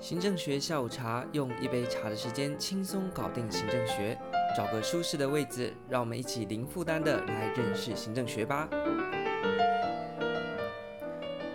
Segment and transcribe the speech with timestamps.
[0.00, 4.16] 行政学下午茶，用一杯茶的时间轻松搞定行政学。
[4.56, 8.68] 找个舒适的位置，让我们一起零负担的来认识行政学吧。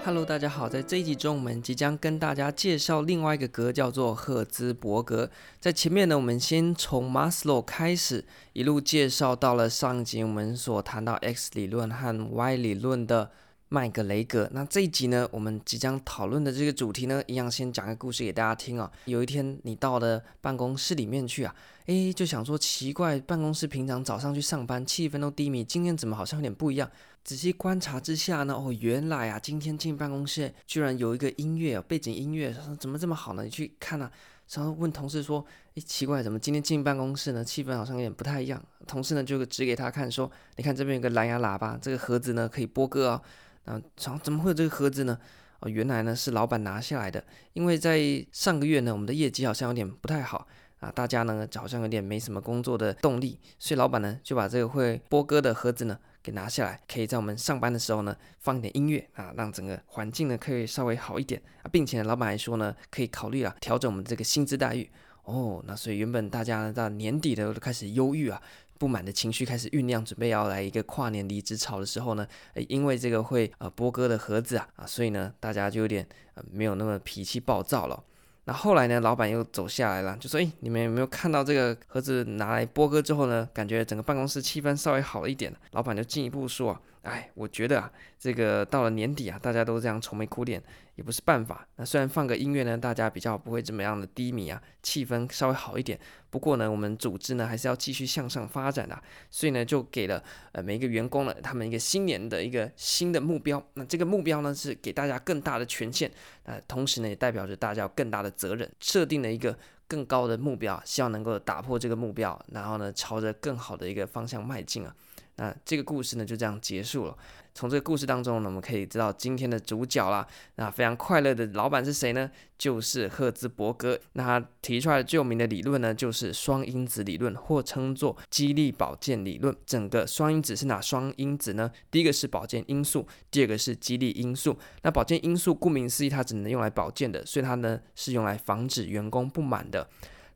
[0.03, 5.31] Hello，大家好，在这一集中，我们即将跟大家介绍另外一个格，叫做赫兹伯格。
[5.61, 13.31] 在前面呢，我们先从马斯洛开始，一路介绍到了上集我们所谈到 X 理论和 Y 理论的。
[13.73, 18.91] 麦格雷格，那这一集呢，我们即将讨论的这个主题呢，一样先讲个故事给大家听啊。
[19.05, 21.55] 有一天，你到了办公室里面去啊，
[21.87, 26.87] 诶，就想说奇怪，办公室平常早上去上班，气氛都低迷，今天怎么好像有点不一样？
[27.23, 33.43] 仔细观察之下呢，哦，原来啊，今天进办公室居然有一个音乐背景音乐，怎么这么好呢？
[33.43, 34.11] 你去看啊，
[34.51, 38.63] 然后问同事说，诶，奇怪，怎么今天进办公室呢，气氛好像有点不太一样？
[38.85, 43.21] 同事呢就指给他看说，你看这边有个蓝牙喇叭，这个盒子呢可以播歌哦。
[43.65, 45.17] 啊，怎怎么会有这个盒子呢？
[45.59, 47.23] 哦，原来呢是老板拿下来的。
[47.53, 50.45] 因为在上个月呢，我们的业绩好像有点不太好
[50.79, 64.89] 啊，大家呢好像有点没什么工作的动力，所以老板呢就把这个会播歌的盒子呢给拿下来，可以在我们上班的时候呢放一点音乐啊，让整个环境呢可以稍微好一点啊，并且老板还说呢可以考虑啊调整我们这个薪资待遇
[65.23, 65.63] 哦。
[65.65, 68.41] 那所以原本大家呢到年底的都开始忧郁啊。
[68.83, 72.27] 不满的情绪开始酝酿，准备要来一个跨年离职潮的时候呢，
[72.67, 78.03] 因为这个会呃播歌的盒子啊啊，所以呢大家就有点呃没有那么脾气暴躁了。
[78.43, 86.77] 那后来呢，老板又走下来了，就说：“哎，你们有没有看到这个盒子拿来播歌之后呢，感觉整个办公室气氛稍微好了一点？”老板就进一步说。
[87.03, 90.63] 哎，我觉得啊，这个到了年底啊，大家都这样愁眉苦脸，
[90.95, 91.67] 也不是办法。
[91.75, 95.99] 那虽然放个音乐呢，大家比较不会这么样的低迷啊，气氛稍微好一点。
[96.29, 98.97] 不过呢，我们组织呢还是要继续向上发展的，
[99.29, 103.61] 所以呢，就给了呃每一个员工呢，他们一个新年的一个新的目标。
[103.73, 106.09] 那这个目标呢，是给大家更大的权限，
[106.43, 109.57] 呃，同时呢，也代表着大家有更大的责任，设定了一个
[109.89, 114.95] 更高的目标，希望能够打破这个目标，然后呢，朝着更好的一个方向迈进啊。
[115.35, 117.17] 那这个故事呢就这样结束了。
[117.55, 120.27] 从这个故事当中呢，我们可以知道今天的主角啦。
[120.55, 122.31] 那非常快乐的老板是谁呢？
[122.57, 123.99] 就是赫兹伯格。
[124.13, 129.55] 那他提出来的最有名的理论呢，就是双因子理论，或称作激励保健理论。
[129.67, 131.71] 整个双因子是哪双因子呢？
[131.91, 134.57] 第一个是保健因素，第二个是激励因素。
[134.81, 139.87] 那保健因素顾名思义，它只能用来保健的，所以它呢是用来防止员工不满的。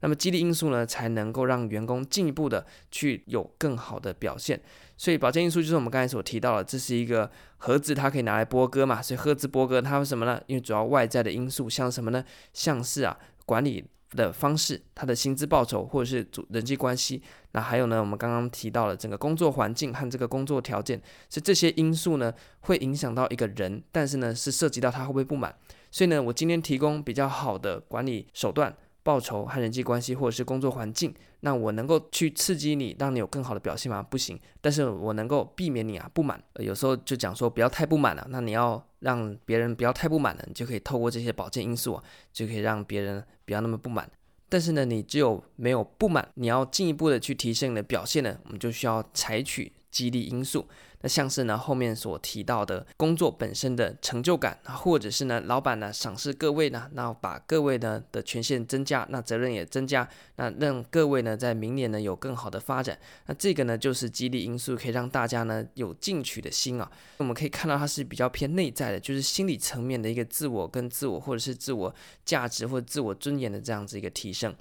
[0.02, 4.60] 那么激励因素呢，才能够让员工进一步的去有更好的表现。
[4.96, 9.02] 所以保健因素就是我们刚才所提到的，这是一个盒子，它可以拿来播歌嘛。
[9.02, 10.42] 所以盒子播歌它为什么呢？
[10.48, 12.24] 因为主要外在的因素，像什么呢？
[12.54, 17.22] 像是啊管理的方式，他的薪资报酬或者是主人际关系。
[17.52, 25.56] 那还有呢，我们刚刚提到了整个工作环境和这个工作条件，是这些因素呢会影响到一个人，但是呢是涉及到他会不会不满。
[25.92, 28.76] 所以呢，我今天提供比较好的管理手段。
[29.08, 34.04] 报酬和人际关系，或者是工作环境，那我能够去刺激你，让你有更好的表现吗？
[34.04, 34.38] 不行。
[34.60, 36.44] 但是我能够避免你啊不满。
[36.56, 38.28] 有时候就讲说不要太不满了。
[38.30, 42.04] 那你要让别人不要太不满了，你就可以透过这些保健因素啊，
[42.34, 44.12] 就可以让别人不要那么不满。
[44.50, 50.68] 但是呢，你只有没有不满，你要进一步的去提升你的表现呢，我们就需要采取激励因素。
[51.02, 62.98] 那像是呢后面所提到的工作本身的成就感，或者是呢老板呢赏识各位呢，那把各位呢的权限增加，那责任也增加，那让各位呢在明年呢有更好的发展，
[63.28, 66.92] 那这个呢就是激励因素，可以让大家呢有进取的心啊。
[67.18, 71.94] 我们可以看到它是比较偏内在的，就是心理层面的一个自我跟自我，或者是自我
[72.26, 74.56] 价值或者自我尊严的这样子一个提升。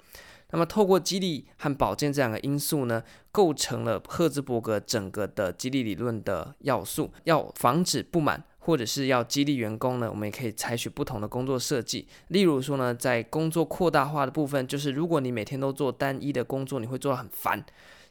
[0.51, 3.03] 那么，透过激励和保健这两个因素呢，
[3.33, 7.11] 构成了赫兹伯格整个的激励理论的要素。
[7.25, 12.07] 要防止不满，或者是要激励员工呢，我们也可以采取不同的工作设计。
[12.29, 17.61] 例如说呢，在工作扩大化的部分，就是如果你每天都做单一的工作，你会做得很烦。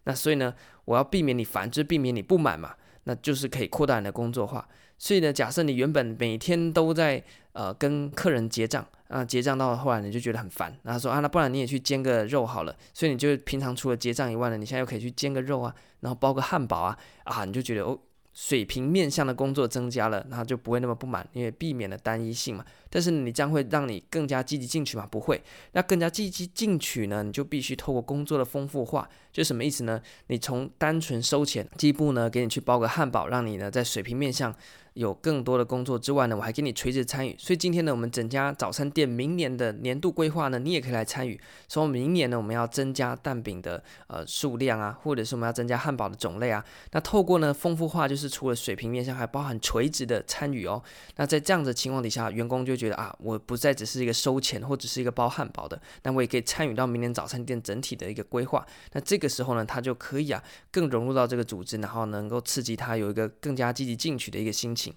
[0.04, 0.52] 那所以呢，
[0.84, 2.74] 我要避免你烦，就是避免你不满嘛，
[3.04, 4.68] 那就是可以扩大你的工作化。
[4.98, 8.86] 所以呢，假设你原本每天都在呃跟客人结账。
[9.08, 12.76] 啊，结账到后来你就觉得很烦，然后说啊，那不然你也去煎个肉好了。
[12.92, 17.98] 所以你就平常除了结账以外呢，你现在又可以去煎个肉啊，然后包个汉堡啊，啊，你就觉得哦，
[18.32, 22.64] 水平面向的工作增加了，然后就不会那么不满，因为避免了单一性嘛。
[22.90, 25.06] 但是你这样会让你更加积极进取嘛？
[25.10, 25.40] 不会。
[25.72, 30.00] 那更加积极进取呢，你就必须透过工作的丰富化，就什么意思呢？
[30.26, 34.54] 你从单纯收钱，第一步呢，给你去包个汉堡，让你呢在水平面向。
[34.96, 37.36] 有更多的工作之外呢，我还给你垂直参与。
[37.38, 41.38] 所以今天呢，我们整家早餐店明年的年度规划呢，你也可以来参与。
[41.68, 46.64] 说明年呢，我们要增加蛋饼的呃数量啊，或者是我们要增加汉堡的种类啊。
[46.92, 50.82] 那透过呢丰富化，就是除了水平面上，还包含垂直的参与哦。
[51.16, 58.66] 那在这样的情况底下，员工就觉得啊，我不再只是一个收钱或者是一个包汉堡的，那我也可以参与到明年早餐店整体的一个规划。
[58.94, 64.85] 那这个时候呢，他就可以啊更融入到这个组织，然后能够刺激他有一个更加积极进取的一个心情。
[64.86, 64.94] 情。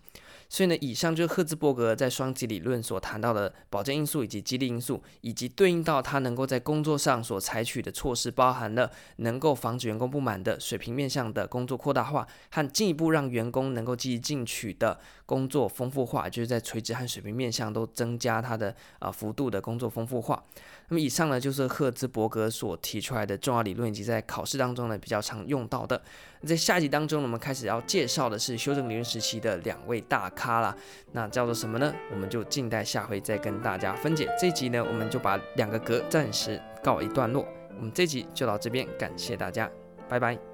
[0.49, 20.43] 所以呢，以上就是赫兹伯格在双极理论所谈到的保健因素以及激励因素，以及对应到他能够在工作上所采取的措施，包含了能够防止员工不满的水平面向的工作扩大化，和进一步让员工能够积极进取的工作丰富化，就是在垂直和水平面向都增加它的啊、幅度的工作丰富化。
[20.87, 26.01] 那么以上呢，就是赫兹伯格所提出来的重要理论，以及在考试当中呢比较常用到的。
[26.43, 30.73] 在下集当中，我们开始要介绍的是修正理论时期的两位大咖啦。
[31.11, 31.93] 那叫做什么呢？
[32.11, 34.33] 我们就静待下回再跟大家分解。
[34.39, 37.45] 这集呢，我们就把两个格暂时告一段落。
[37.77, 39.69] 我们这集就到这边，感谢大家，
[40.07, 40.48] 拜拜。